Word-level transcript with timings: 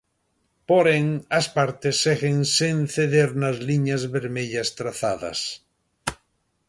Porén, 0.69 1.05
as 1.39 1.45
partes 1.57 1.95
seguen 2.05 2.37
sen 2.57 2.77
ceder 2.95 3.29
nas 3.41 3.57
liñas 3.67 4.03
vermellas 4.15 4.69
trazadas. 4.79 5.39